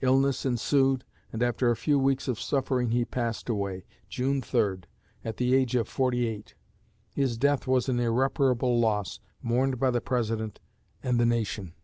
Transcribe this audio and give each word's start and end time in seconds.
Illness 0.00 0.46
ensued, 0.46 1.02
and 1.32 1.42
after 1.42 1.68
a 1.68 1.74
few 1.76 1.98
weeks 1.98 2.28
of 2.28 2.40
suffering 2.40 2.90
he 2.92 3.04
passed 3.04 3.48
away, 3.48 3.84
June 4.08 4.40
3, 4.40 4.78
at 5.24 5.38
the 5.38 5.56
age 5.56 5.74
of 5.74 5.88
forty 5.88 6.28
eight. 6.28 6.54
His 7.10 7.36
death 7.36 7.66
was 7.66 7.88
an 7.88 7.98
irreparable 7.98 8.78
loss, 8.78 9.18
mourned 9.42 9.80
by 9.80 9.90
the 9.90 10.00
President 10.00 10.60
and 11.02 11.18
the 11.18 11.26
nation. 11.26 11.74